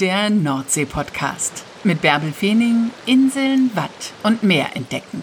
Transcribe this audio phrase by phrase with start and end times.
[0.00, 1.62] der Nordsee-Podcast.
[1.84, 5.22] Mit Bärbel Feening, Inseln, Watt und Meer entdecken.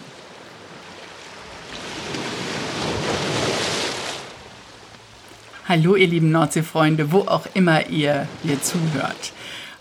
[5.68, 9.32] Hallo, ihr lieben Nordseefreunde, wo auch immer ihr hier zuhört.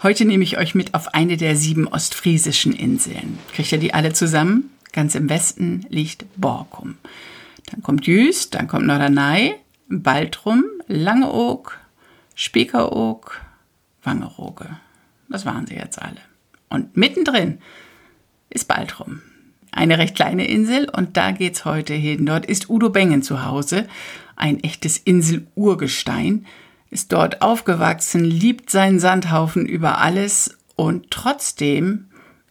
[0.02, 3.38] Heute nehme ich euch mit auf eine der sieben ostfriesischen Inseln.
[3.54, 4.72] Kriegt ihr die alle zusammen?
[4.94, 6.98] Ganz im Westen liegt Borkum.
[7.68, 9.54] Dann kommt Jüst, dann kommt Norderney,
[9.90, 11.78] Baltrum, Langeoog,
[12.34, 13.42] Spiekeroog,
[14.02, 14.78] Wangerooge.
[15.30, 16.22] Das waren sie jetzt alle.
[16.70, 17.60] Und mittendrin
[18.50, 19.22] ist Baltrum.
[19.72, 22.26] Eine recht kleine Insel und da geht's heute hin.
[22.26, 23.88] Dort ist Udo Bengen zu Hause,
[24.36, 26.46] ein echtes Insel-Urgestein,
[26.90, 32.06] ist dort aufgewachsen, liebt seinen Sandhaufen über alles und trotzdem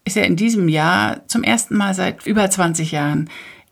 [0.05, 3.31] ist er in diesem Jahr zum ersten Mal seit über 20 Jahren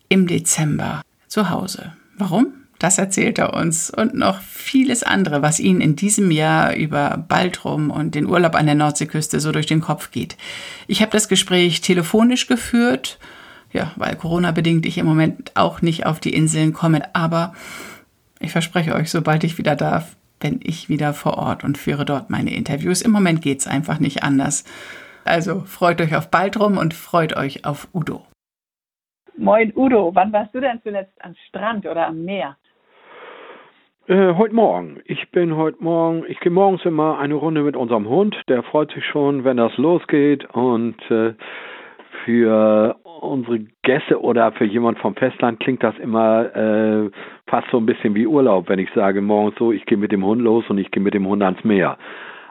[0.08, 1.92] im Dezember zu Hause.
[2.16, 2.54] Warum?
[2.84, 7.90] Das erzählt er uns und noch vieles andere, was ihn in diesem Jahr über Baltrum
[7.90, 10.36] und den Urlaub an der Nordseeküste so durch den Kopf geht.
[10.86, 13.18] Ich habe das Gespräch telefonisch geführt,
[13.72, 17.54] ja, weil Corona bedingt ich im Moment auch nicht auf die Inseln komme, aber
[18.38, 22.28] ich verspreche euch, sobald ich wieder darf, bin ich wieder vor Ort und führe dort
[22.28, 23.00] meine Interviews.
[23.00, 24.62] Im Moment geht es einfach nicht anders.
[25.24, 28.26] Also freut euch auf Baltrum und freut euch auf Udo.
[29.38, 32.58] Moin Udo, wann warst du denn zuletzt am Strand oder am Meer?
[34.06, 35.00] Äh, heute Morgen.
[35.06, 38.36] Ich bin heute Morgen, ich gehe morgens immer eine Runde mit unserem Hund.
[38.48, 40.44] Der freut sich schon, wenn das losgeht.
[40.52, 41.32] Und äh,
[42.22, 47.10] für unsere Gäste oder für jemand vom Festland klingt das immer äh,
[47.46, 50.22] fast so ein bisschen wie Urlaub, wenn ich sage morgens so, ich gehe mit dem
[50.22, 51.96] Hund los und ich gehe mit dem Hund ans Meer.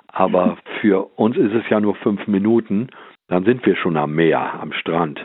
[0.07, 2.87] Aber für uns ist es ja nur fünf Minuten,
[3.27, 5.23] dann sind wir schon am Meer, am Strand.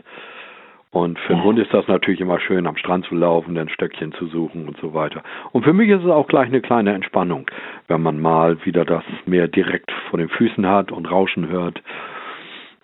[0.91, 4.13] Und für einen Hund ist das natürlich immer schön, am Strand zu laufen, ein Stöckchen
[4.13, 5.23] zu suchen und so weiter.
[5.53, 7.51] Und für mich ist es auch gleich eine kleine Entspannung,
[7.89, 11.83] wenn man mal wieder das Meer direkt vor den Füßen hat und Rauschen hört.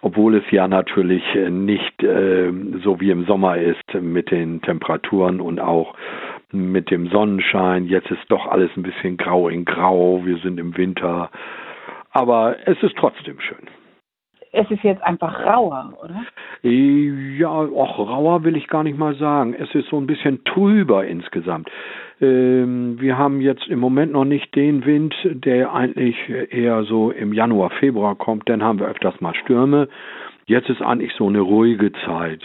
[0.02, 2.52] Obwohl es ja natürlich nicht äh,
[2.82, 5.94] so wie im Sommer ist mit den Temperaturen und auch
[6.52, 7.86] mit dem Sonnenschein.
[7.86, 10.20] Jetzt ist doch alles ein bisschen grau in grau.
[10.26, 11.30] Wir sind im Winter.
[12.10, 13.66] Aber es ist trotzdem schön
[14.54, 16.24] es ist jetzt einfach rauer, oder?
[16.62, 19.54] Ja, auch rauer will ich gar nicht mal sagen.
[19.54, 21.68] Es ist so ein bisschen trüber insgesamt.
[22.20, 26.16] Ähm, wir haben jetzt im Moment noch nicht den Wind, der eigentlich
[26.50, 28.48] eher so im Januar, Februar kommt.
[28.48, 29.88] Dann haben wir öfters mal Stürme.
[30.46, 32.40] Jetzt ist eigentlich so eine ruhige Zeit.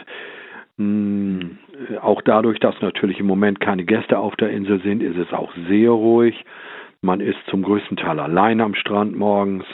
[0.78, 1.58] Hm,
[2.02, 5.54] auch dadurch, dass natürlich im Moment keine Gäste auf der Insel sind, ist es auch
[5.68, 6.44] sehr ruhig.
[7.02, 9.66] Man ist zum größten Teil allein am Strand morgens.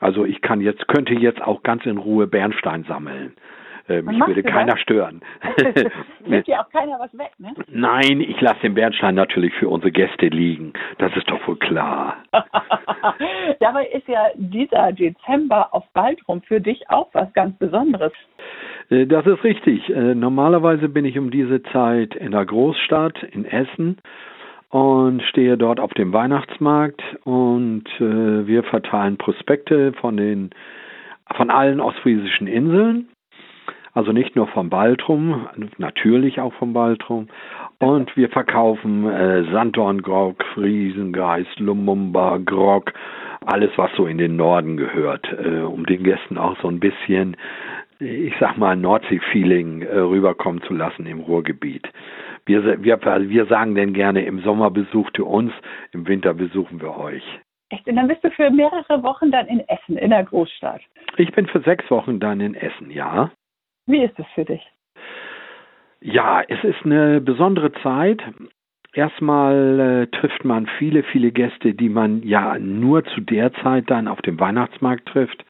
[0.00, 3.34] Also ich kann jetzt, könnte jetzt auch ganz in Ruhe Bernstein sammeln.
[3.88, 4.80] Äh, mich würde keiner das?
[4.80, 5.20] stören.
[6.26, 7.52] Nimmt ja auch keiner was weg, ne?
[7.68, 10.72] Nein, ich lasse den Bernstein natürlich für unsere Gäste liegen.
[10.98, 12.18] Das ist doch wohl klar.
[13.60, 18.12] Dabei ist ja dieser Dezember auf Baltrum für dich auch was ganz Besonderes.
[18.90, 19.88] Äh, das ist richtig.
[19.90, 23.98] Äh, normalerweise bin ich um diese Zeit in der Großstadt in Essen
[24.70, 30.50] und stehe dort auf dem Weihnachtsmarkt und äh, wir verteilen Prospekte von den
[31.36, 33.08] von allen ostfriesischen Inseln.
[33.92, 35.48] Also nicht nur vom Baltrum,
[35.78, 37.28] natürlich auch vom Baltrum.
[37.80, 42.92] Und wir verkaufen äh, Sanddorngrog, Friesengeist, Lumumba, Grog,
[43.44, 47.36] alles was so in den Norden gehört, äh, um den Gästen auch so ein bisschen,
[48.00, 51.86] ich sag mal, Nordsee-Feeling äh, rüberkommen zu lassen im Ruhrgebiet.
[52.46, 55.52] Wir, wir, wir sagen denn gerne, im Sommer besucht ihr uns,
[55.92, 57.22] im Winter besuchen wir euch.
[57.68, 57.86] Echt?
[57.86, 60.80] Und dann bist du für mehrere Wochen dann in Essen, in der Großstadt?
[61.16, 63.30] Ich bin für sechs Wochen dann in Essen, ja.
[63.86, 64.66] Wie ist es für dich?
[66.00, 68.22] Ja, es ist eine besondere Zeit.
[68.92, 74.08] Erstmal äh, trifft man viele, viele Gäste, die man ja nur zu der Zeit dann
[74.08, 75.44] auf dem Weihnachtsmarkt trifft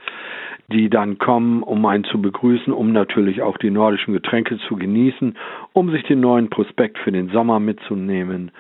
[0.73, 5.37] die dann kommen, um einen zu begrüßen, um natürlich auch die nordischen Getränke zu genießen,
[5.73, 8.53] um sich den neuen Prospekt für den Sommer mitzunehmen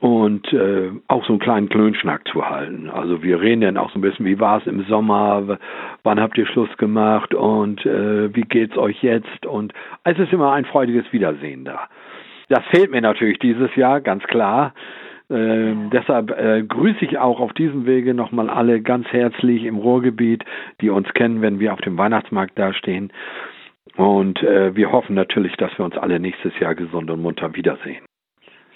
[0.00, 2.88] und äh, auch so einen kleinen Klönschnack zu halten.
[2.88, 5.58] Also wir reden dann auch so ein bisschen, wie war es im Sommer,
[6.04, 9.46] wann habt ihr Schluss gemacht und äh, wie geht's euch jetzt?
[9.46, 9.72] Und
[10.04, 11.88] es ist immer ein freudiges Wiedersehen da.
[12.48, 14.74] Das fehlt mir natürlich dieses Jahr, ganz klar.
[15.30, 20.44] Ähm, deshalb äh, grüße ich auch auf diesem Wege nochmal alle ganz herzlich im Ruhrgebiet,
[20.80, 23.12] die uns kennen, wenn wir auf dem Weihnachtsmarkt dastehen.
[23.96, 28.07] Und äh, wir hoffen natürlich, dass wir uns alle nächstes Jahr gesund und munter wiedersehen.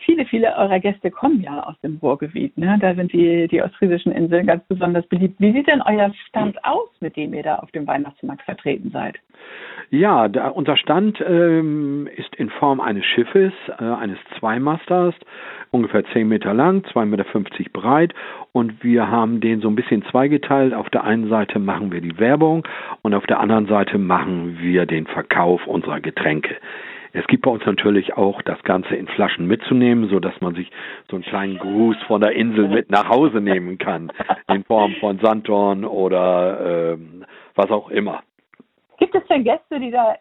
[0.05, 2.57] Viele, viele eurer Gäste kommen ja aus dem Ruhrgebiet.
[2.57, 2.79] Ne?
[2.81, 5.37] Da sind die, die ostfriesischen Inseln ganz besonders beliebt.
[5.39, 9.17] Wie sieht denn euer Stand aus, mit dem ihr da auf dem Weihnachtsmarkt vertreten seid?
[9.91, 15.15] Ja, da, unser Stand ähm, ist in Form eines Schiffes, äh, eines Zweimasters,
[15.71, 18.15] ungefähr 10 Meter lang, 2,50 Meter breit
[18.53, 20.73] und wir haben den so ein bisschen zweigeteilt.
[20.73, 22.67] Auf der einen Seite machen wir die Werbung
[23.03, 26.57] und auf der anderen Seite machen wir den Verkauf unserer Getränke.
[27.13, 30.71] Es gibt bei uns natürlich auch das Ganze in Flaschen mitzunehmen, so dass man sich
[31.11, 34.11] so einen kleinen Gruß von der Insel mit nach Hause nehmen kann,
[34.49, 37.25] in Form von Sanddorn oder ähm,
[37.55, 38.23] was auch immer.
[38.99, 40.17] Gibt es denn Gäste, die da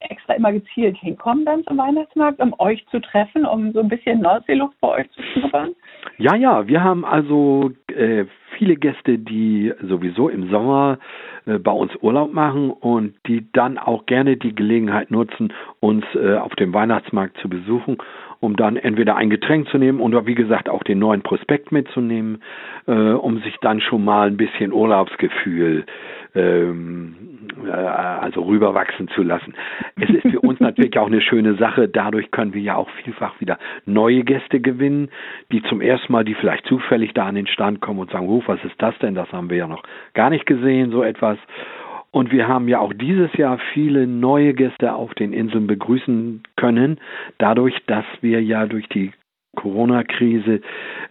[0.00, 4.20] extra immer gezielt hinkommen dann zum Weihnachtsmarkt, um euch zu treffen, um so ein bisschen
[4.20, 5.74] Nordseeluft bei euch zu schnuppern?
[6.18, 10.98] Ja, ja, wir haben also äh, viele Gäste, die sowieso im Sommer
[11.46, 16.36] äh, bei uns Urlaub machen und die dann auch gerne die Gelegenheit nutzen, uns äh,
[16.36, 17.98] auf dem Weihnachtsmarkt zu besuchen,
[18.40, 22.42] um dann entweder ein Getränk zu nehmen oder wie gesagt auch den neuen Prospekt mitzunehmen,
[22.86, 25.84] äh, um sich dann schon mal ein bisschen Urlaubsgefühl
[26.34, 27.14] ähm,
[27.66, 29.54] äh, also rüberwachsen zu lassen.
[29.96, 31.88] Es ist für uns natürlich auch eine schöne Sache.
[31.88, 35.10] Dadurch können wir ja auch vielfach wieder neue Gäste gewinnen,
[35.50, 38.62] die zum ersten Mal, die vielleicht zufällig da an den Stand kommen und sagen, was
[38.64, 39.14] ist das denn?
[39.14, 39.82] Das haben wir ja noch
[40.14, 41.38] gar nicht gesehen, so etwas.
[42.10, 46.98] Und wir haben ja auch dieses Jahr viele neue Gäste auf den Inseln begrüßen können,
[47.38, 49.12] dadurch, dass wir ja durch die
[49.56, 50.60] Corona-Krise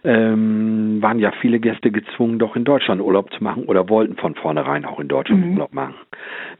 [0.04, 4.34] ähm, waren ja viele Gäste gezwungen, doch in Deutschland Urlaub zu machen oder wollten von
[4.34, 5.52] vornherein auch in Deutschland mhm.
[5.52, 5.94] Urlaub machen.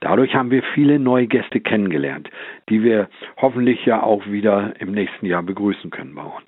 [0.01, 2.29] Dadurch haben wir viele neue Gäste kennengelernt,
[2.69, 3.09] die wir
[3.41, 6.47] hoffentlich ja auch wieder im nächsten Jahr begrüßen können bei uns.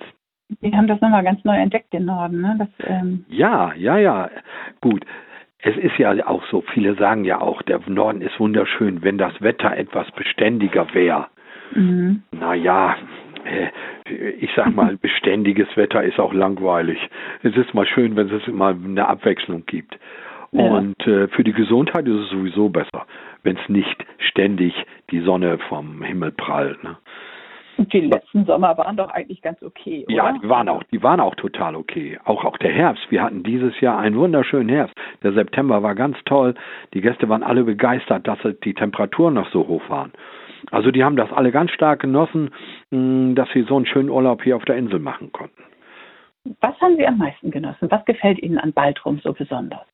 [0.59, 2.41] Wir haben das nochmal ganz neu entdeckt, den Norden.
[2.41, 2.55] Ne?
[2.59, 4.29] Das, ähm ja, ja, ja.
[4.81, 5.05] Gut.
[5.63, 9.41] Es ist ja auch so, viele sagen ja auch, der Norden ist wunderschön, wenn das
[9.41, 11.27] Wetter etwas beständiger wäre.
[11.73, 12.23] Mhm.
[12.31, 12.97] Naja,
[13.45, 16.99] äh, ich sag mal, beständiges Wetter ist auch langweilig.
[17.43, 19.97] Es ist mal schön, wenn es mal eine Abwechslung gibt.
[20.51, 20.63] Ja.
[20.63, 23.05] Und äh, für die Gesundheit ist es sowieso besser,
[23.43, 24.73] wenn es nicht ständig
[25.09, 26.83] die Sonne vom Himmel prallt.
[26.83, 26.97] Ne?
[27.89, 30.15] Die letzten Sommer waren doch eigentlich ganz okay, oder?
[30.15, 32.19] Ja, die waren auch, die waren auch total okay.
[32.25, 33.09] Auch, auch der Herbst.
[33.09, 34.95] Wir hatten dieses Jahr einen wunderschönen Herbst.
[35.23, 36.53] Der September war ganz toll.
[36.93, 40.11] Die Gäste waren alle begeistert, dass die Temperaturen noch so hoch waren.
[40.69, 42.51] Also die haben das alle ganz stark genossen,
[42.91, 45.63] mm, dass sie so einen schönen Urlaub hier auf der Insel machen konnten.
[46.59, 47.89] Was haben Sie am meisten genossen?
[47.91, 49.85] Was gefällt Ihnen an Baltrum so besonders?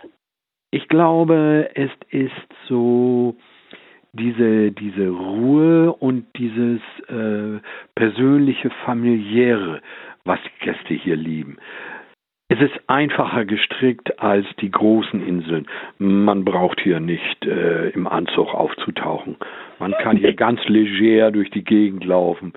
[0.71, 2.31] Ich glaube, es ist
[2.67, 3.35] so
[4.17, 7.59] diese, diese Ruhe und dieses äh,
[7.95, 9.81] persönliche, familiäre,
[10.25, 11.57] was die Gäste hier lieben.
[12.49, 15.67] Es ist einfacher gestrickt als die großen Inseln.
[15.97, 19.35] Man braucht hier nicht äh, im Anzug aufzutauchen.
[19.79, 22.53] Man kann hier ganz leger durch die Gegend laufen.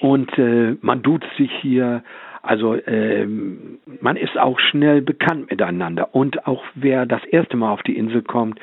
[0.00, 2.02] Und äh, man duzt sich hier.
[2.42, 6.12] Also äh, man ist auch schnell bekannt miteinander.
[6.12, 8.58] Und auch wer das erste Mal auf die Insel kommt,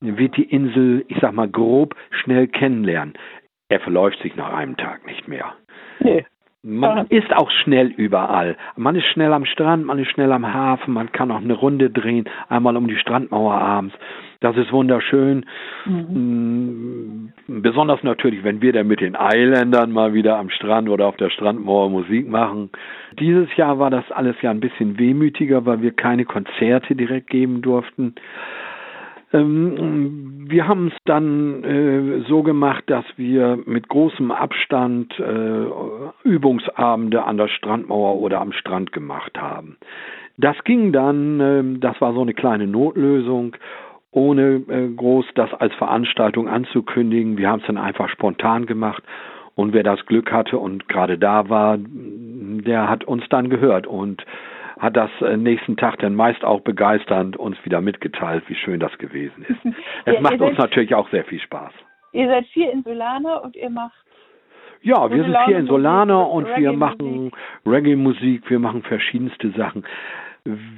[0.00, 3.14] wird die Insel, ich sag mal grob, schnell kennenlernen.
[3.68, 5.54] Er verläuft sich nach einem Tag nicht mehr.
[6.00, 6.24] Nee.
[6.62, 8.58] Man ist auch schnell überall.
[8.76, 11.88] Man ist schnell am Strand, man ist schnell am Hafen, man kann auch eine Runde
[11.88, 13.94] drehen, einmal um die Strandmauer abends.
[14.40, 15.46] Das ist wunderschön.
[15.86, 17.32] Mhm.
[17.46, 21.16] Mm, besonders natürlich, wenn wir dann mit den Eiländern mal wieder am Strand oder auf
[21.16, 22.68] der Strandmauer Musik machen.
[23.18, 27.62] Dieses Jahr war das alles ja ein bisschen wehmütiger, weil wir keine Konzerte direkt geben
[27.62, 28.16] durften.
[29.32, 35.66] Ähm, wir haben es dann äh, so gemacht, dass wir mit großem Abstand äh,
[36.24, 39.76] Übungsabende an der Strandmauer oder am Strand gemacht haben.
[40.36, 43.56] Das ging dann, äh, das war so eine kleine Notlösung,
[44.10, 47.38] ohne äh, groß das als Veranstaltung anzukündigen.
[47.38, 49.04] Wir haben es dann einfach spontan gemacht
[49.54, 54.24] und wer das Glück hatte und gerade da war, der hat uns dann gehört und
[54.80, 58.96] hat das äh, nächsten Tag dann meist auch begeisternd uns wieder mitgeteilt, wie schön das
[58.98, 59.60] gewesen ist.
[60.06, 61.72] Es ja, macht uns natürlich auch sehr viel Spaß.
[62.12, 63.92] Ihr seid vier Insulaner und ihr macht
[64.82, 67.32] ja, wir sind vier Insulaner und wir machen
[67.66, 69.84] Reggae-Musik, wir machen verschiedenste Sachen.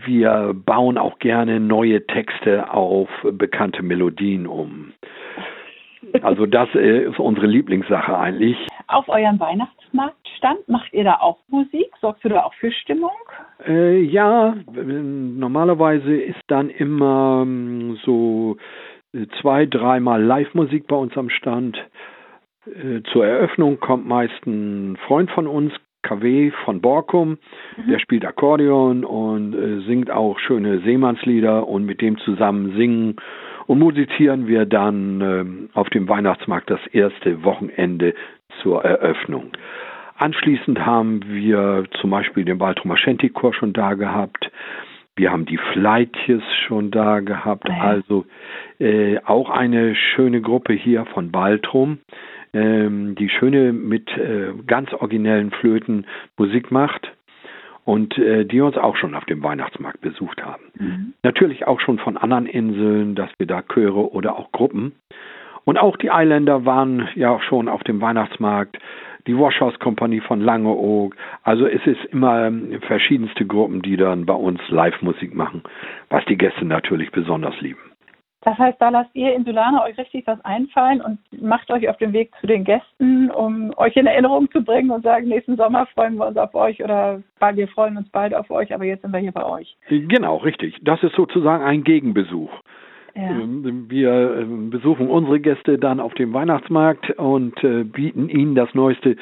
[0.04, 4.92] Wir bauen auch gerne neue Texte auf bekannte Melodien um.
[6.22, 8.56] Also das äh, ist unsere Lieblingssache eigentlich.
[8.88, 9.38] Auf eurem
[9.92, 11.90] Weihnachtsmarktstand macht ihr da auch Musik?
[12.00, 13.10] Sorgst du da auch für Stimmung?
[13.66, 18.56] Äh, ja, normalerweise ist dann immer ähm, so
[19.12, 21.76] äh, zwei, dreimal Live-Musik bei uns am Stand.
[22.66, 25.72] Äh, zur Eröffnung kommt meist ein Freund von uns,
[26.02, 27.38] KW von Borkum,
[27.76, 27.90] mhm.
[27.90, 33.16] der spielt Akkordeon und äh, singt auch schöne Seemannslieder und mit dem zusammen singen
[33.66, 38.14] und musizieren wir dann äh, auf dem Weihnachtsmarkt das erste Wochenende
[38.62, 39.52] zur Eröffnung.
[40.16, 44.50] anschließend haben wir zum Beispiel den Baltrumer Shanty-Chor schon da gehabt.
[45.16, 47.68] Wir haben die Fleitjes schon da gehabt.
[47.68, 47.80] Ja.
[47.80, 48.24] Also
[48.78, 51.98] äh, auch eine schöne Gruppe hier von Baltrum,
[52.54, 56.06] ähm, die schöne mit äh, ganz originellen Flöten
[56.38, 57.12] Musik macht
[57.84, 60.62] und äh, die uns auch schon auf dem Weihnachtsmarkt besucht haben.
[60.78, 61.12] Mhm.
[61.22, 64.92] Natürlich auch schon von anderen Inseln, dass wir da Chöre oder auch Gruppen.
[65.64, 68.78] Und auch die Eiländer waren ja auch schon auf dem Weihnachtsmarkt,
[69.26, 71.14] die Washhouse Kompanie von Langeoog.
[71.44, 75.62] Also es ist immer ähm, verschiedenste Gruppen, die dann bei uns Live-Musik machen,
[76.08, 77.80] was die Gäste natürlich besonders lieben.
[78.44, 82.12] Das heißt, da lasst ihr Insulaner euch richtig was einfallen und macht euch auf den
[82.12, 86.16] Weg zu den Gästen, um euch in Erinnerung zu bringen und sagen, nächsten Sommer freuen
[86.16, 89.12] wir uns auf euch oder "Bald, wir freuen uns bald auf euch, aber jetzt sind
[89.12, 89.76] wir hier bei euch.
[89.88, 90.76] Genau, richtig.
[90.82, 92.50] Das ist sozusagen ein Gegenbesuch.
[93.14, 93.30] Ja.
[93.30, 98.74] Ähm, Wir ähm, besuchen unsere Gäste dann auf dem Weihnachtsmarkt und äh, bieten ihnen das
[98.74, 99.16] Neueste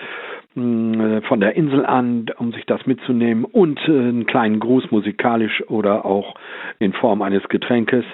[0.55, 4.91] mh, äh, von der Insel an, um sich das mitzunehmen und äh, einen kleinen Gruß
[4.91, 6.35] musikalisch oder auch
[6.79, 8.05] in Form eines Getränkes.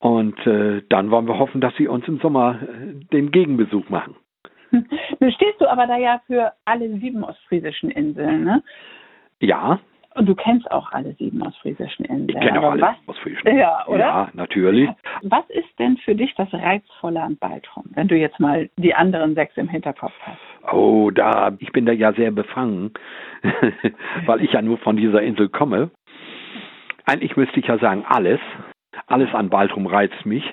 [0.00, 2.60] Und dann wollen wir hoffen, dass sie uns im Sommer
[3.12, 4.14] den Gegenbesuch machen.
[4.70, 8.62] Nun stehst du aber da ja für alle sieben ostfriesischen Inseln, ne?
[9.40, 9.80] Ja,
[10.14, 12.28] Und du kennst auch alle sieben ostfriesischen Inseln.
[12.30, 13.56] ich kenne auch alle was, aus Frischen.
[13.56, 13.98] Ja, oder?
[13.98, 14.88] Ja, natürlich.
[15.22, 19.34] Was ist denn für dich das Reizvolle an Baltrum, wenn du jetzt mal die anderen
[19.34, 20.72] sechs im Hinterkopf hast?
[20.72, 22.92] Oh, da, ich bin da ja sehr befangen,
[24.26, 25.90] weil ich ja nur von dieser Insel komme.
[27.06, 28.40] Eigentlich müsste ich ja sagen, alles.
[29.06, 30.44] Alles an Baltrum reizt mich.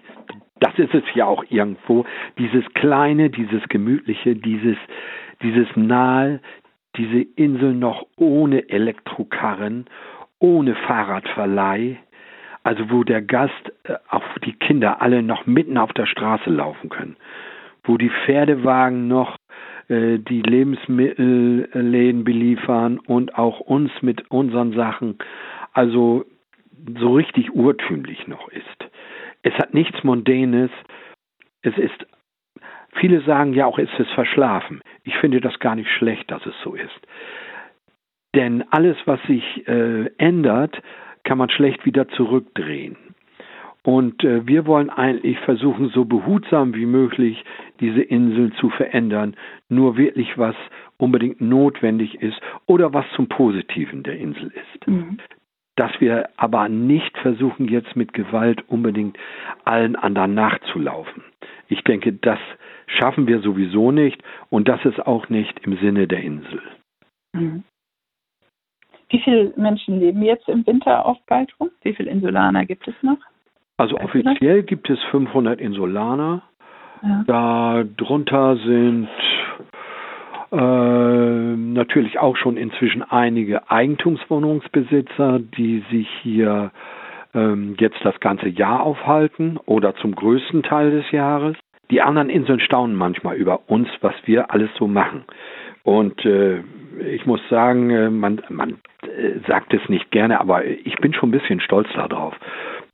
[0.60, 2.06] Das ist es ja auch irgendwo.
[2.38, 4.78] Dieses Kleine, dieses Gemütliche, dieses,
[5.42, 6.40] dieses Nahe,
[6.98, 9.86] diese Insel noch ohne Elektrokarren,
[10.40, 11.98] ohne Fahrradverleih.
[12.64, 16.90] Also wo der Gast, äh, auch die Kinder alle noch mitten auf der Straße laufen
[16.90, 17.16] können.
[17.84, 19.38] Wo die Pferdewagen noch
[19.88, 25.18] äh, die Lebensmittelläden beliefern und auch uns mit unseren Sachen.
[25.74, 26.26] Also
[27.00, 28.90] so richtig urtümlich noch ist.
[29.44, 30.72] Es hat nichts Mondänes.
[31.62, 32.08] Es ist,
[32.96, 34.82] viele sagen ja auch, es ist verschlafen.
[35.06, 37.00] Ich finde das gar nicht schlecht, dass es so ist.
[38.36, 40.82] Denn alles, was sich äh, ändert,
[41.24, 42.98] kann man schlecht wieder zurückdrehen.
[43.84, 47.44] Und äh, wir wollen eigentlich versuchen, so behutsam wie möglich
[47.80, 49.36] diese Insel zu verändern.
[49.70, 50.56] Nur wirklich, was
[50.98, 55.18] unbedingt notwendig ist oder was zum Positiven der Insel ist Mhm.
[55.78, 59.18] dass wir aber nicht versuchen, jetzt mit Gewalt unbedingt
[59.66, 61.24] allen anderen nachzulaufen.
[61.68, 62.40] Ich denke, das
[62.88, 66.62] schaffen wir sowieso nicht und das ist auch nicht im Sinne der Insel.
[67.34, 67.64] Mhm.
[69.10, 71.70] Wie viele Menschen leben jetzt im Winter auf Baltrum?
[71.84, 73.18] Wie viele Insulaner gibt es noch?
[73.78, 76.42] Also offiziell gibt es 500 Insulaner.
[77.04, 77.24] Ja.
[77.98, 79.10] Darunter sind
[80.52, 86.72] äh, natürlich auch schon inzwischen einige Eigentumswohnungsbesitzer, die sich hier
[87.34, 91.58] ähm, jetzt das ganze Jahr aufhalten oder zum größten Teil des Jahres.
[91.92, 95.24] Die anderen Inseln staunen manchmal über uns, was wir alles so machen.
[95.84, 96.62] Und äh,
[97.14, 101.30] ich muss sagen, äh, man, man äh, sagt es nicht gerne, aber ich bin schon
[101.30, 102.34] ein bisschen stolz darauf.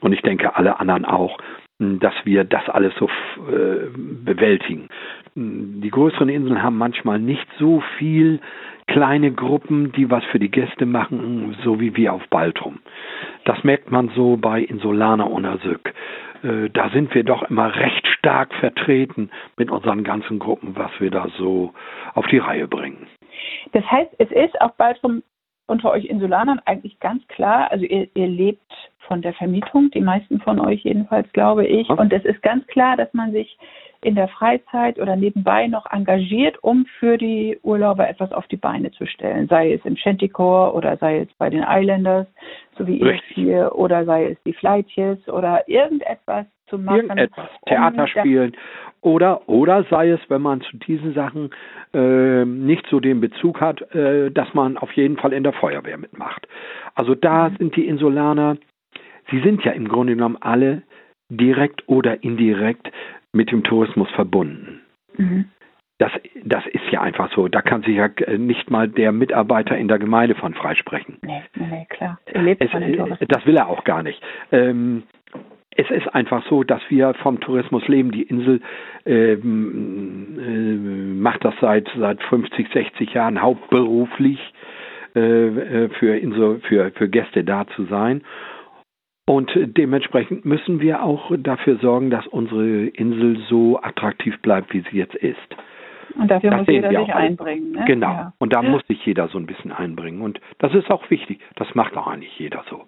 [0.01, 1.38] Und ich denke, alle anderen auch,
[1.79, 3.05] mh, dass wir das alles so
[3.50, 4.89] äh, bewältigen.
[5.36, 8.39] Mh, Die größeren Inseln haben manchmal nicht so viel
[8.88, 12.79] kleine Gruppen, die was für die Gäste machen, so wie wir auf Baltrum.
[13.45, 15.93] Das merkt man so bei Insulana und Asück.
[16.43, 21.10] Äh, Da sind wir doch immer recht stark vertreten mit unseren ganzen Gruppen, was wir
[21.10, 21.74] da so
[22.13, 23.08] auf die Reihe bringen.
[23.72, 25.24] Das heißt, es ist auf Baltrum
[25.66, 28.72] unter euch Insulanern eigentlich ganz klar, also ihr, ihr lebt
[29.08, 31.88] von der Vermietung, die meisten von euch jedenfalls, glaube ich.
[31.88, 31.96] Ja.
[31.96, 33.58] Und es ist ganz klar, dass man sich
[34.04, 38.92] in der Freizeit oder nebenbei noch engagiert, um für die Urlauber etwas auf die Beine
[38.92, 39.48] zu stellen.
[39.48, 42.28] Sei es im Shantycore oder sei es bei den Islanders,
[42.78, 47.01] so wie ihr hier, oder sei es die Flightjes oder irgendetwas zu machen.
[47.01, 48.54] Irgendetwas, Theater spielen
[49.01, 51.51] oder oder sei es, wenn man zu diesen Sachen
[51.94, 55.98] äh, nicht so den Bezug hat, äh, dass man auf jeden Fall in der Feuerwehr
[55.98, 56.48] mitmacht.
[56.96, 58.58] Also da sind die Insulaner,
[59.30, 60.84] sie sind ja im Grunde genommen alle
[61.30, 62.92] direkt oder indirekt
[63.34, 64.82] mit dem Tourismus verbunden.
[65.18, 65.46] Mhm.
[65.98, 66.12] Das,
[66.44, 67.48] das ist ja einfach so.
[67.48, 71.18] Da kann sich ja äh, nicht mal der Mitarbeiter in der Gemeinde von freisprechen.
[71.22, 72.20] Nee, nee, klar.
[72.34, 74.20] Ihr lebt Es, von den äh, das will er auch gar nicht.
[74.51, 75.04] Ähm,
[75.81, 78.11] es ist einfach so, dass wir vom Tourismus leben.
[78.11, 78.61] Die Insel
[79.05, 84.39] ähm, äh, macht das seit seit 50, 60 Jahren hauptberuflich
[85.15, 88.21] äh, äh, für, Insel, für für Gäste da zu sein.
[89.27, 94.97] Und dementsprechend müssen wir auch dafür sorgen, dass unsere Insel so attraktiv bleibt, wie sie
[94.97, 95.38] jetzt ist.
[96.15, 97.72] Und dafür das muss jeder sich einbringen.
[97.72, 97.84] Ne?
[97.86, 98.08] Genau.
[98.08, 98.34] Ja.
[98.39, 100.22] Und da muss sich jeder so ein bisschen einbringen.
[100.22, 101.39] Und das ist auch wichtig.
[101.56, 102.84] Das macht auch eigentlich jeder so.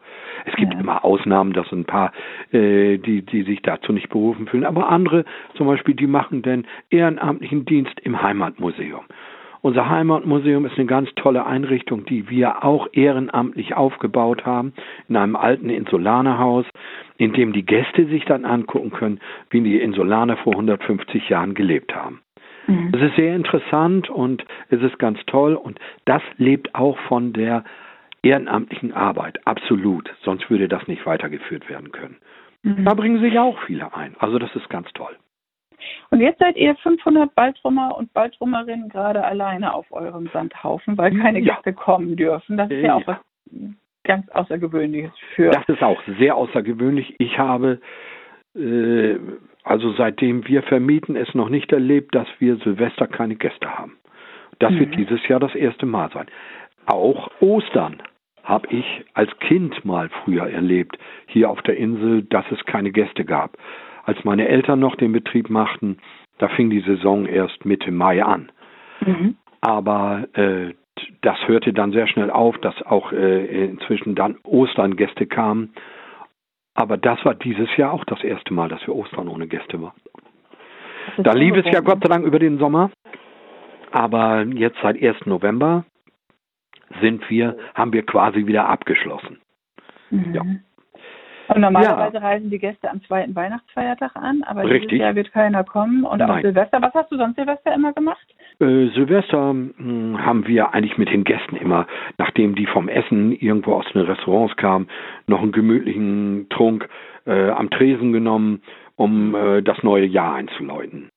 [0.45, 0.79] Es gibt ja.
[0.79, 2.11] immer Ausnahmen, dass ein paar,
[2.51, 4.65] äh, die, die sich dazu nicht berufen fühlen.
[4.65, 5.25] Aber andere,
[5.55, 9.03] zum Beispiel, die machen den ehrenamtlichen Dienst im Heimatmuseum.
[9.63, 14.73] Unser Heimatmuseum ist eine ganz tolle Einrichtung, die wir auch ehrenamtlich aufgebaut haben,
[15.07, 16.65] in einem alten Insulanerhaus,
[17.17, 21.95] in dem die Gäste sich dann angucken können, wie die Insulaner vor 150 Jahren gelebt
[21.95, 22.19] haben.
[22.67, 22.91] Mhm.
[22.93, 27.63] Es ist sehr interessant und es ist ganz toll und das lebt auch von der
[28.21, 30.09] ehrenamtlichen Arbeit, absolut.
[30.23, 32.17] Sonst würde das nicht weitergeführt werden können.
[32.63, 32.85] Mhm.
[32.85, 34.15] Da bringen sich auch viele ein.
[34.19, 35.15] Also das ist ganz toll.
[36.09, 41.39] Und jetzt seid ihr 500 Baldrummer und Baldrummerinnen gerade alleine auf eurem Sandhaufen, weil keine
[41.39, 41.55] ja.
[41.55, 42.55] Gäste kommen dürfen.
[42.55, 43.17] Das ist ja, ja auch was
[44.03, 45.49] ganz Außergewöhnliches für.
[45.49, 47.15] Das ist auch sehr außergewöhnlich.
[47.19, 47.79] Ich habe
[48.55, 49.15] äh,
[49.63, 53.97] also seitdem wir vermieten es noch nicht erlebt, dass wir Silvester keine Gäste haben.
[54.59, 54.79] Das mhm.
[54.79, 56.27] wird dieses Jahr das erste Mal sein.
[56.85, 58.01] Auch Ostern
[58.43, 63.23] habe ich als Kind mal früher erlebt, hier auf der Insel, dass es keine Gäste
[63.23, 63.57] gab
[64.05, 65.97] als meine Eltern noch den Betrieb machten,
[66.37, 68.51] da fing die Saison erst Mitte Mai an.
[69.05, 69.35] Mhm.
[69.61, 70.73] Aber äh,
[71.21, 75.73] das hörte dann sehr schnell auf, dass auch äh, inzwischen dann Ostern Gäste kamen.
[76.75, 79.93] Aber das war dieses Jahr auch das erste Mal, dass wir Ostern ohne Gäste waren.
[81.17, 82.89] Da lief es ja Gott sei Dank über den Sommer.
[83.91, 85.25] Aber jetzt seit 1.
[85.25, 85.85] November
[87.01, 89.39] sind wir, haben wir quasi wieder abgeschlossen.
[90.09, 90.33] Mhm.
[90.33, 90.41] Ja.
[91.47, 92.21] Und normalerweise ja.
[92.21, 94.89] reisen die Gäste am zweiten Weihnachtsfeiertag an, aber Richtig.
[94.89, 96.03] dieses Jahr wird keiner kommen.
[96.05, 96.29] Und Nein.
[96.29, 96.81] auch Silvester.
[96.81, 98.25] Was hast du sonst Silvester immer gemacht?
[98.59, 101.85] Äh, Silvester mh, hm, haben wir eigentlich mit den Gästen immer,
[102.17, 104.87] nachdem die vom Essen irgendwo aus den Restaurants kamen,
[105.27, 106.87] noch einen gemütlichen Trunk
[107.25, 108.61] äh, am Tresen genommen,
[108.95, 111.09] um äh, das neue Jahr einzuläuten.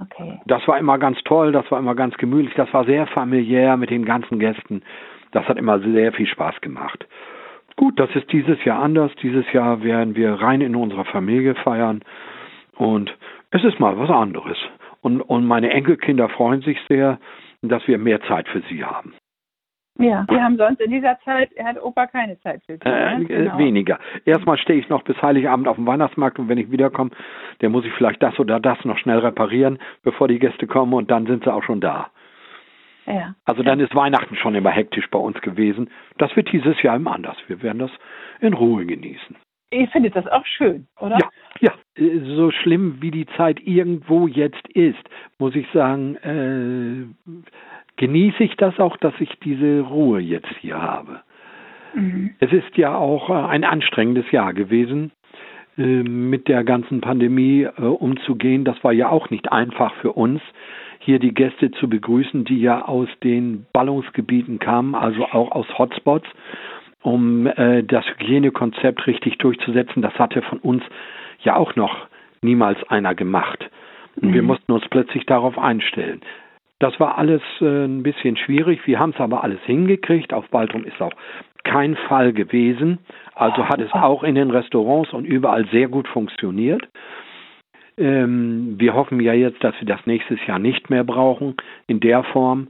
[0.00, 0.40] Okay.
[0.46, 3.90] Das war immer ganz toll, das war immer ganz gemütlich, das war sehr familiär mit
[3.90, 4.82] den ganzen Gästen.
[5.32, 7.06] Das hat immer sehr viel Spaß gemacht.
[7.80, 9.10] Gut, das ist dieses Jahr anders.
[9.22, 12.02] Dieses Jahr werden wir rein in unserer Familie feiern
[12.76, 13.10] und
[13.52, 14.58] es ist mal was anderes.
[15.00, 17.18] Und, und meine Enkelkinder freuen sich sehr,
[17.62, 19.14] dass wir mehr Zeit für sie haben.
[19.98, 22.84] Ja, wir haben sonst in dieser Zeit, hat Opa keine Zeit für sie.
[22.84, 23.24] Äh, ne?
[23.24, 23.56] genau.
[23.56, 23.98] Weniger.
[24.26, 27.12] Erstmal stehe ich noch bis Heiligabend auf dem Weihnachtsmarkt und wenn ich wiederkomme,
[27.60, 31.10] dann muss ich vielleicht das oder das noch schnell reparieren, bevor die Gäste kommen und
[31.10, 32.10] dann sind sie auch schon da.
[33.12, 33.34] Ja.
[33.44, 35.90] Also dann ist Weihnachten schon immer hektisch bei uns gewesen.
[36.18, 37.36] Das wird dieses Jahr immer anders.
[37.46, 37.90] Wir werden das
[38.40, 39.36] in Ruhe genießen.
[39.72, 41.18] Ihr findet das auch schön, oder?
[41.18, 41.28] Ja,
[41.60, 41.72] ja.
[42.36, 44.98] So schlimm wie die Zeit irgendwo jetzt ist,
[45.38, 47.44] muss ich sagen, äh,
[47.96, 51.20] genieße ich das auch, dass ich diese Ruhe jetzt hier habe.
[51.94, 52.34] Mhm.
[52.40, 55.12] Es ist ja auch äh, ein anstrengendes Jahr gewesen,
[55.76, 58.64] äh, mit der ganzen Pandemie äh, umzugehen.
[58.64, 60.40] Das war ja auch nicht einfach für uns
[61.10, 66.28] hier die Gäste zu begrüßen, die ja aus den Ballungsgebieten kamen, also auch aus Hotspots,
[67.02, 70.02] um äh, das Hygienekonzept richtig durchzusetzen.
[70.02, 70.84] Das hatte von uns
[71.42, 72.06] ja auch noch
[72.42, 73.68] niemals einer gemacht.
[74.22, 74.34] Und mhm.
[74.34, 76.20] wir mussten uns plötzlich darauf einstellen.
[76.78, 78.86] Das war alles äh, ein bisschen schwierig.
[78.86, 80.32] Wir haben es aber alles hingekriegt.
[80.32, 81.14] Auf Baltrum ist auch
[81.64, 82.98] kein Fall gewesen.
[83.34, 86.88] Also hat es auch in den Restaurants und überall sehr gut funktioniert.
[88.00, 91.54] Ähm, wir hoffen ja jetzt, dass wir das nächstes Jahr nicht mehr brauchen
[91.86, 92.68] in der Form,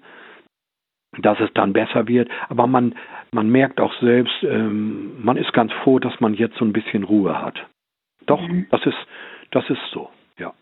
[1.19, 2.29] dass es dann besser wird.
[2.49, 2.95] Aber man,
[3.33, 7.05] man merkt auch selbst, ähm, man ist ganz froh, dass man jetzt so ein bisschen
[7.05, 7.64] Ruhe hat.
[8.27, 8.66] Doch, mhm.
[8.71, 8.99] das ist,
[9.53, 10.53] das ist so, ja.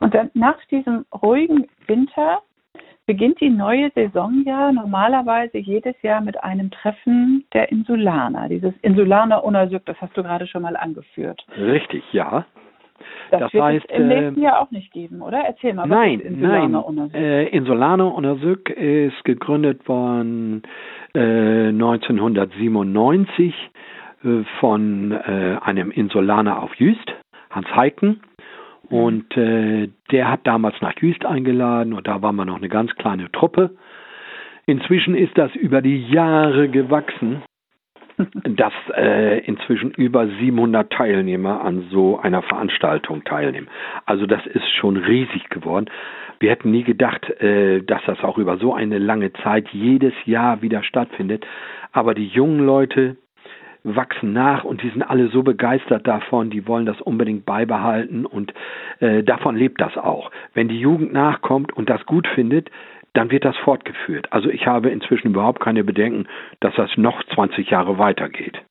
[0.00, 2.42] Und dann nach diesem ruhigen Winter
[3.06, 8.48] beginnt die neue Saison ja normalerweise jedes Jahr mit einem Treffen der Insulaner.
[8.48, 11.44] Dieses Insulaner Unersück, das hast du gerade schon mal angeführt.
[11.56, 12.46] Richtig, ja.
[13.30, 15.38] Das, das wird heißt, es im nächsten äh, Jahr auch nicht geben, oder?
[15.38, 17.14] Erzähl mal, was nein, ist Insulano nein.
[17.14, 20.62] Äh, Insulano Unersück ist gegründet worden
[21.14, 23.54] äh, 1997
[24.24, 24.28] äh,
[24.60, 27.12] von äh, einem Insulaner auf Jüst,
[27.50, 28.20] Hans Heiken.
[28.90, 28.98] Mhm.
[28.98, 33.32] Und der hat damals nach Jüst eingeladen und da waren wir noch eine ganz kleine
[33.32, 33.70] Truppe.
[34.66, 37.42] Inzwischen ist das über die Jahre gewachsen
[38.44, 43.68] dass äh, inzwischen über 700 Teilnehmer an so einer Veranstaltung teilnehmen.
[44.06, 45.86] Also das ist schon riesig geworden.
[46.40, 50.62] Wir hätten nie gedacht, äh, dass das auch über so eine lange Zeit jedes Jahr
[50.62, 51.46] wieder stattfindet.
[51.92, 53.16] Aber die jungen Leute
[53.84, 58.54] wachsen nach und die sind alle so begeistert davon, die wollen das unbedingt beibehalten und
[59.00, 60.30] äh, davon lebt das auch.
[60.54, 62.70] Wenn die Jugend nachkommt und das gut findet,
[63.14, 64.32] dann wird das fortgeführt.
[64.32, 66.26] Also ich habe inzwischen überhaupt keine Bedenken,
[66.60, 68.62] dass das noch 20 Jahre weitergeht.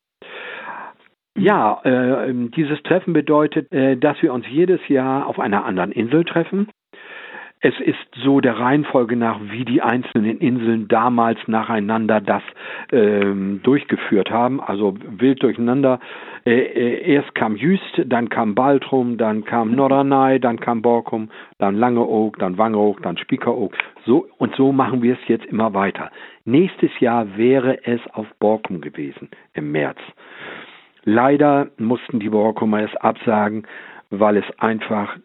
[1.37, 6.25] Ja, äh, dieses Treffen bedeutet, äh, dass wir uns jedes Jahr auf einer anderen Insel
[6.25, 6.67] treffen.
[7.61, 12.41] Es ist so der Reihenfolge nach, wie die einzelnen Inseln damals nacheinander das
[12.91, 15.99] ähm, durchgeführt haben, also wild durcheinander.
[16.43, 21.75] Äh, äh, erst kam Jüst, dann kam Baltrum, dann kam Norderney, dann kam Borkum, dann
[21.75, 23.77] Langeoog, dann Wangeoog, dann Spiekeroog.
[24.07, 26.09] So und so machen wir es jetzt immer weiter.
[26.45, 29.99] Nächstes Jahr wäre es auf Borkum gewesen im März.
[31.03, 33.67] Leider mussten die Borkumer es absagen,
[34.09, 35.15] weil es einfach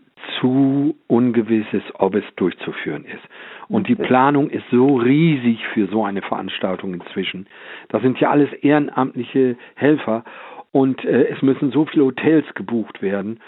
[0.40, 3.22] zu ungewiss ist, ob es durchzuführen ist.
[3.68, 7.46] Und die Planung ist so riesig für so eine Veranstaltung inzwischen.
[7.88, 10.24] Das sind ja alles ehrenamtliche Helfer
[10.72, 13.40] und äh, es müssen so viele Hotels gebucht werden.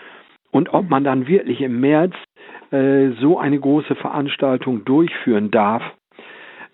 [0.51, 2.15] Und ob man dann wirklich im März
[2.71, 5.83] äh, so eine große Veranstaltung durchführen darf,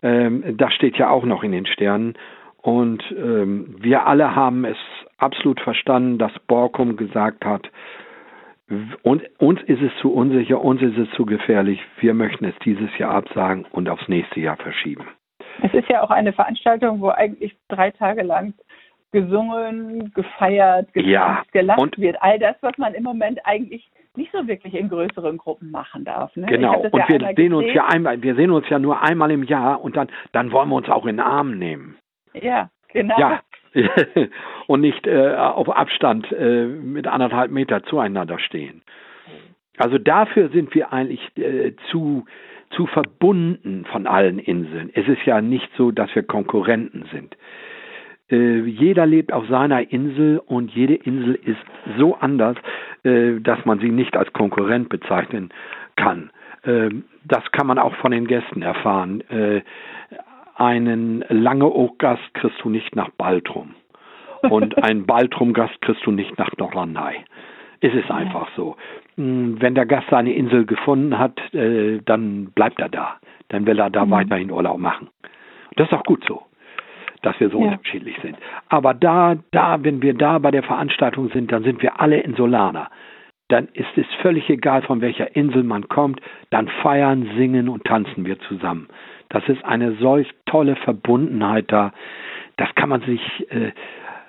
[0.03, 2.15] ähm, das steht ja auch noch in den Sternen.
[2.63, 4.79] Und ähm, wir alle haben es
[5.19, 7.71] absolut verstanden, dass Borkum gesagt hat,
[9.03, 11.81] und uns ist es zu unsicher, uns ist es zu gefährlich.
[12.01, 15.07] Wir möchten es dieses Jahr absagen und aufs nächste Jahr verschieben.
[15.63, 18.55] Es ist ja auch eine Veranstaltung, wo eigentlich drei Tage lang
[19.13, 22.17] gesungen, gefeiert, getanzt, ja, gelacht und wird.
[22.21, 26.35] All das, was man im Moment eigentlich nicht so wirklich in größeren Gruppen machen darf.
[26.37, 26.47] Ne?
[26.47, 26.81] Genau.
[26.81, 27.53] Und ja wir sehen gesehen.
[27.55, 30.69] uns ja einmal, wir sehen uns ja nur einmal im Jahr und dann, dann wollen
[30.69, 31.97] wir uns auch in den Arm nehmen.
[32.33, 33.19] Ja, genau.
[33.19, 33.41] Ja,
[34.67, 38.83] und nicht äh, auf Abstand äh, mit anderthalb Meter zueinander stehen.
[39.77, 42.27] Also dafür sind wir eigentlich äh, zu,
[42.71, 44.91] zu verbunden von allen Inseln.
[44.95, 47.37] Es ist ja nicht so, dass wir Konkurrenten sind.
[48.31, 51.59] Äh, jeder lebt auf seiner Insel und jede Insel ist
[51.99, 52.57] so anders,
[53.03, 55.51] äh, dass man sie nicht als Konkurrent bezeichnen
[55.97, 56.31] kann.
[56.63, 56.91] Äh,
[57.25, 59.23] das kann man auch von den Gästen erfahren.
[60.55, 63.75] Einen Langeoog-Gast kriegst du nicht nach Baltrum.
[64.43, 67.25] Und einen Baltrum-Gast kriegst du nicht nach Nordlandei.
[67.81, 68.77] Es ist einfach so.
[69.17, 73.17] Hm, wenn der Gast seine Insel gefunden hat, äh, dann bleibt er da.
[73.49, 74.11] Dann will er da mhm.
[74.11, 75.09] weiterhin Urlaub machen.
[75.77, 76.43] Das ist auch gut so,
[77.23, 77.73] dass wir so ja.
[77.73, 78.37] unterschiedlich sind.
[78.69, 82.91] Aber da, da, wenn wir da bei der Veranstaltung sind, dann sind wir alle Insulaner.
[83.49, 86.21] Dann ist es völlig egal, von welcher Insel man kommt.
[86.51, 88.89] Dann feiern, singen und tanzen wir zusammen.
[89.35, 91.93] Das ist eine solch tolle Verbundenheit da.
[92.57, 93.21] Das kann man sich
[93.51, 93.73] äh,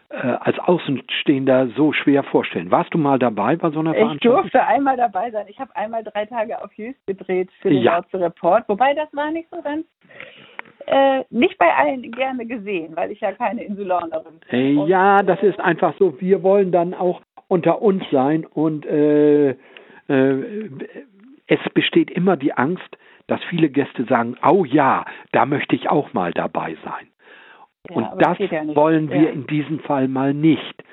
[0.09, 2.71] äh, als Außenstehender so schwer vorstellen.
[2.71, 4.45] Warst du mal dabei bei so einer Veranstaltung?
[4.45, 5.45] Ich durfte einmal dabei sein.
[5.47, 8.03] Ich habe einmal drei Tage auf Jüst gedreht für den ja.
[8.13, 9.85] Report, wobei das war nicht so ganz
[10.87, 14.59] äh, nicht bei allen gerne gesehen, weil ich ja keine Insulanerin bin.
[14.59, 16.19] Äh, ja, das ist einfach so.
[16.19, 19.55] Wir wollen dann auch unter uns sein und äh, äh,
[21.45, 26.13] es besteht immer die Angst, dass viele Gäste sagen, oh ja, da möchte ich auch
[26.13, 27.07] mal dabei sein.
[27.89, 29.29] Ja, und das ja wollen wir ja.
[29.29, 30.83] in diesem Fall mal nicht.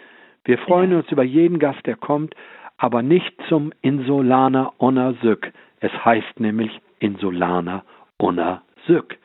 [0.44, 2.34] Wir freuen uns über jeden Gast, der kommt,
[2.76, 5.52] aber nicht zum Insulaner Honor Sück.
[5.80, 7.84] Es heißt nämlich Insulaner
[8.20, 9.18] Honor Sück.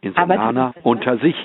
[0.00, 1.36] Insulaner unter sich.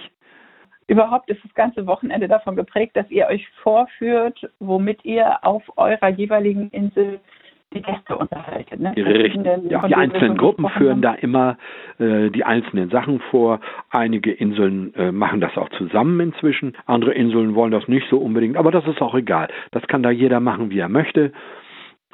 [0.87, 6.07] Überhaupt ist das ganze Wochenende davon geprägt, dass ihr euch vorführt, womit ihr auf eurer
[6.07, 7.19] jeweiligen Insel
[7.73, 8.81] die Gäste unterhalten.
[8.81, 8.93] Ne?
[8.95, 9.45] Richtig.
[9.69, 11.57] Ja, die einzelnen Gruppen führen da immer
[11.99, 13.59] äh, die einzelnen Sachen vor.
[13.89, 16.73] Einige Inseln äh, machen das auch zusammen inzwischen.
[16.85, 19.49] Andere Inseln wollen das nicht so unbedingt, aber das ist auch egal.
[19.71, 21.33] Das kann da jeder machen, wie er möchte.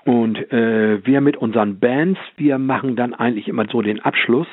[0.06, 4.48] Und äh, wir mit unseren Bands, wir machen dann eigentlich immer so den Abschluss.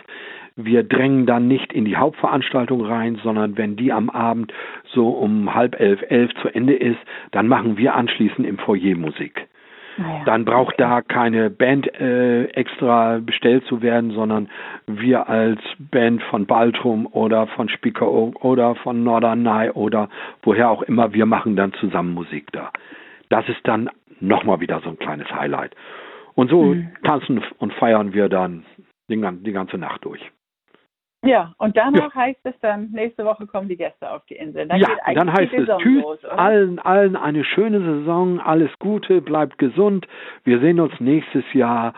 [0.54, 4.52] Wir drängen dann nicht in die Hauptveranstaltung rein, sondern wenn die am Abend
[4.92, 6.98] so um halb elf, elf zu Ende ist,
[7.30, 9.48] dann machen wir anschließend im Foyer Musik.
[10.00, 10.82] Ah dann braucht okay.
[10.82, 14.48] da keine Band äh, extra bestellt zu werden, sondern
[14.86, 20.08] wir als Band von Baltrum oder von Spiekeroog oder von Norderney oder
[20.42, 22.70] woher auch immer, wir machen dann zusammen Musik da.
[23.28, 25.74] Das ist dann nochmal wieder so ein kleines Highlight.
[26.34, 26.92] Und so mhm.
[27.04, 28.64] tanzen und feiern wir dann
[29.08, 30.20] die ganze Nacht durch.
[31.22, 32.22] Ja, und danach ja.
[32.22, 34.66] heißt es dann, nächste Woche kommen die Gäste auf die Insel.
[34.66, 39.58] Dann ja, dann heißt es Tschüss, los, allen, allen eine schöne Saison, alles Gute, bleibt
[39.58, 40.06] gesund.
[40.44, 41.92] Wir sehen uns nächstes Jahr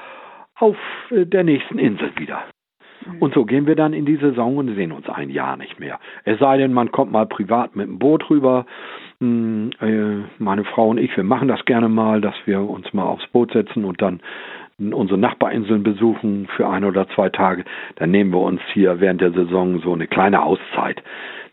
[0.57, 0.77] auf
[1.11, 2.43] äh, der nächsten Insel wieder.
[3.07, 3.23] Mhm.
[3.23, 6.01] Und so gehen wir dann in die Saison und sehen uns ein Jahr nicht mehr.
[6.25, 8.67] Es sei denn, man kommt mal privat mit dem Boot rüber.
[9.21, 13.05] Hm, äh, meine Frau und ich, wir machen das gerne mal, dass wir uns mal
[13.05, 14.21] aufs Boot setzen und dann
[14.79, 17.65] unsere Nachbarinseln besuchen für ein oder zwei Tage,
[17.97, 21.03] dann nehmen wir uns hier während der Saison so eine kleine Auszeit.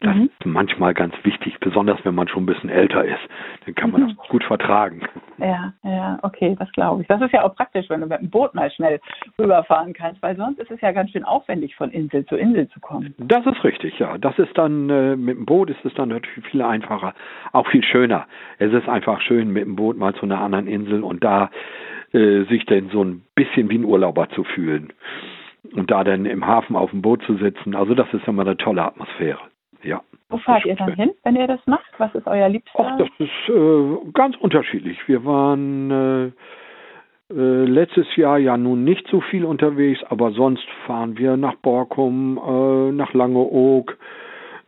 [0.02, 0.30] Das mhm.
[0.40, 3.20] ist manchmal ganz wichtig, besonders wenn man schon ein bisschen älter ist.
[3.66, 4.16] Dann kann man mhm.
[4.16, 5.02] das gut vertragen.
[5.38, 7.08] Ja, ja, okay, das glaube ich.
[7.08, 9.02] Das ist ja auch praktisch, wenn du mit dem Boot mal schnell
[9.38, 12.80] rüberfahren kannst, weil sonst ist es ja ganz schön aufwendig, von Insel zu Insel zu
[12.80, 13.14] kommen.
[13.18, 14.18] Das ist richtig, ja.
[14.18, 17.14] Das ist dann, äh, mit dem Boot ist es dann natürlich viel einfacher,
[17.52, 18.26] auch viel schöner.
[18.58, 21.50] Es ist einfach schön, mit dem Boot mal zu einer anderen Insel und da
[22.14, 24.94] äh, sich denn so ein bisschen wie ein Urlauber zu fühlen.
[25.74, 27.76] und da dann im Hafen auf dem Boot zu sitzen.
[27.76, 29.40] Also das ist immer eine tolle Atmosphäre.
[29.84, 30.02] Ja.
[30.30, 31.92] Wo fahrt ihr dann hin, wenn ihr das macht?
[31.98, 32.80] Was ist euer Liebster?
[32.80, 34.98] Ach, das ist äh, ganz unterschiedlich.
[35.08, 41.18] Wir waren äh, äh, letztes Jahr ja nun nicht so viel unterwegs, aber sonst fahren
[41.18, 43.98] wir nach Borkum, äh, nach Langeoog.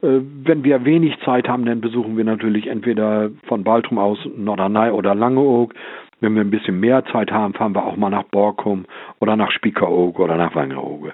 [0.01, 4.91] Äh, wenn wir wenig Zeit haben, dann besuchen wir natürlich entweder von Baltrum aus Norderney
[4.91, 5.73] oder Langeoog.
[6.21, 8.85] Wenn wir ein bisschen mehr Zeit haben, fahren wir auch mal nach Borkum
[9.19, 11.13] oder nach Spiekeroog oder nach Wangerooge.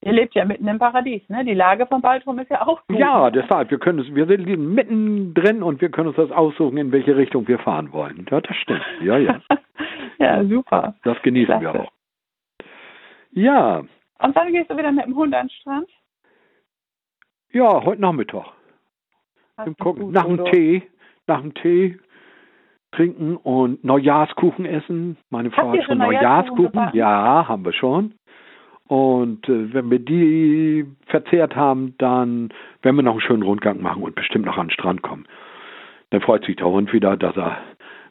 [0.00, 1.44] Ihr lebt ja mitten im Paradies, ne?
[1.44, 2.96] Die Lage von Baltrum ist ja auch gut.
[2.96, 6.92] Ja, deshalb, wir können es, wir sind mittendrin und wir können uns das aussuchen, in
[6.92, 8.24] welche Richtung wir fahren wollen.
[8.30, 8.84] Ja, das stimmt.
[9.00, 9.40] Ja, ja.
[10.18, 10.94] ja, super.
[11.02, 11.78] Das genießen Klasse.
[11.78, 11.92] wir auch.
[13.32, 13.82] Ja.
[14.20, 15.90] Und dann gehst du wieder mit dem Hund an den Strand?
[17.52, 18.46] Ja, heute Nachmittag.
[19.80, 20.82] Gucken, nach dem Tee,
[21.26, 21.98] nach dem Tee
[22.92, 25.16] trinken und Neujahrskuchen essen.
[25.30, 26.72] Meine Frau hat schon Neujahrskuchen.
[26.72, 26.98] Neujahrskuchen.
[26.98, 28.14] Ja, haben wir schon.
[28.88, 32.50] Und äh, wenn wir die verzehrt haben, dann
[32.82, 35.26] werden wir noch einen schönen Rundgang machen und bestimmt noch an den Strand kommen.
[36.10, 37.58] Dann freut sich der Hund wieder, dass er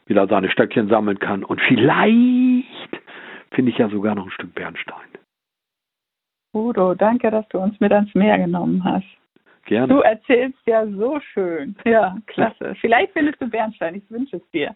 [0.04, 1.44] wieder seine Stöckchen sammeln kann.
[1.44, 2.68] Und vielleicht
[3.52, 5.08] finde ich ja sogar noch ein Stück Bernstein.
[6.52, 9.06] Udo, danke, dass du uns mit ans Meer genommen hast.
[9.66, 9.92] Gerne.
[9.92, 11.74] Du erzählst ja so schön.
[11.84, 12.74] Ja, klasse.
[12.80, 14.74] Vielleicht findest du Bernstein, ich wünsche es dir.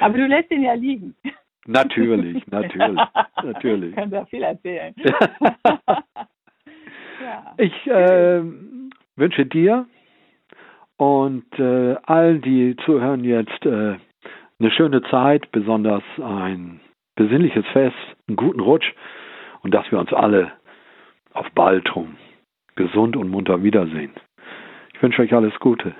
[0.00, 1.14] Aber du lässt ihn ja liegen.
[1.66, 3.00] Natürlich, natürlich,
[3.42, 3.94] natürlich.
[3.94, 4.94] Können ja viel erzählen.
[7.22, 7.54] ja.
[7.56, 8.42] Ich äh,
[9.14, 9.86] wünsche dir
[10.96, 13.96] und äh, allen, die zuhören jetzt, äh,
[14.58, 16.80] eine schöne Zeit, besonders ein
[17.14, 18.92] besinnliches Fest, einen guten Rutsch
[19.62, 20.52] und dass wir uns alle
[21.32, 22.16] auf Baltrum
[22.74, 24.12] gesund und munter wiedersehen.
[25.02, 25.96] Ich wünsche euch alles Gute.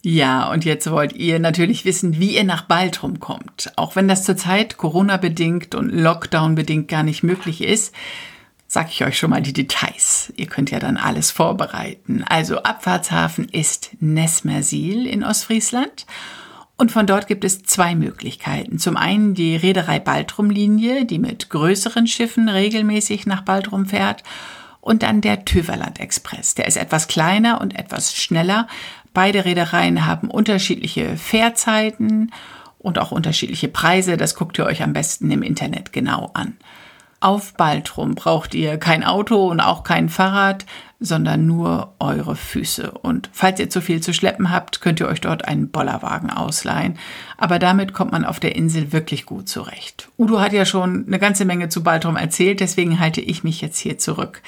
[0.00, 3.70] Ja, und jetzt wollt ihr natürlich wissen, wie ihr nach Baltrum kommt.
[3.76, 7.94] Auch wenn das zurzeit Corona-bedingt und Lockdown-bedingt gar nicht möglich ist,
[8.66, 10.32] sag ich euch schon mal die Details.
[10.38, 12.24] Ihr könnt ja dann alles vorbereiten.
[12.26, 16.06] Also Abfahrtshafen ist Nesmersil in Ostfriesland.
[16.78, 18.78] Und von dort gibt es zwei Möglichkeiten.
[18.78, 24.22] Zum einen die Reederei Baltrum-Linie, die mit größeren Schiffen regelmäßig nach Baltrum fährt
[24.84, 26.54] und dann der Töverland Express.
[26.54, 28.68] Der ist etwas kleiner und etwas schneller.
[29.14, 32.30] Beide Reedereien haben unterschiedliche Fährzeiten
[32.78, 34.18] und auch unterschiedliche Preise.
[34.18, 36.58] Das guckt ihr euch am besten im Internet genau an.
[37.24, 40.66] Auf Baltrum braucht ihr kein Auto und auch kein Fahrrad,
[41.00, 42.90] sondern nur eure Füße.
[42.90, 46.98] Und falls ihr zu viel zu schleppen habt, könnt ihr euch dort einen Bollerwagen ausleihen.
[47.38, 50.10] Aber damit kommt man auf der Insel wirklich gut zurecht.
[50.18, 53.78] Udo hat ja schon eine ganze Menge zu Baltrum erzählt, deswegen halte ich mich jetzt
[53.78, 54.42] hier zurück.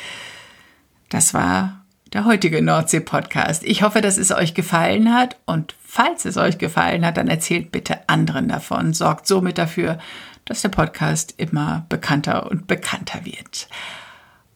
[1.08, 1.80] Das war
[2.12, 3.64] der heutige Nordsee-Podcast.
[3.64, 7.72] Ich hoffe, dass es euch gefallen hat und falls es euch gefallen hat, dann erzählt
[7.72, 8.92] bitte anderen davon.
[8.92, 9.98] Sorgt somit dafür,
[10.46, 13.68] dass der Podcast immer bekannter und bekannter wird.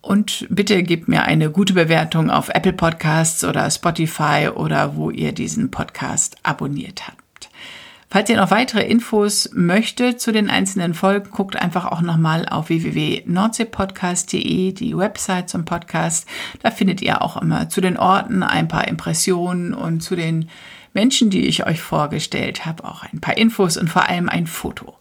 [0.01, 5.33] Und bitte gebt mir eine gute Bewertung auf Apple Podcasts oder Spotify oder wo ihr
[5.33, 7.21] diesen Podcast abonniert habt.
[8.13, 12.69] Falls ihr noch weitere Infos möchtet zu den einzelnen Folgen, guckt einfach auch nochmal auf
[12.69, 16.27] www.nordseepodcast.de, die Website zum Podcast.
[16.63, 20.49] Da findet ihr auch immer zu den Orten ein paar Impressionen und zu den
[20.93, 24.97] Menschen, die ich euch vorgestellt habe, auch ein paar Infos und vor allem ein Foto.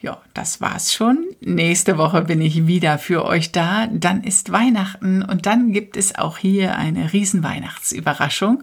[0.00, 1.24] Ja, das war's schon.
[1.40, 3.86] Nächste Woche bin ich wieder für euch da.
[3.86, 8.62] Dann ist Weihnachten und dann gibt es auch hier eine riesen Weihnachtsüberraschung.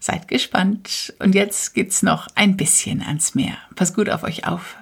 [0.00, 1.14] Seid gespannt.
[1.20, 3.56] Und jetzt geht's noch ein bisschen ans Meer.
[3.76, 4.76] Pass gut auf euch auf.